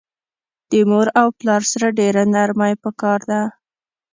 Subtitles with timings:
[0.69, 3.41] د مور او پلار سره ډیره نرمی پکار ده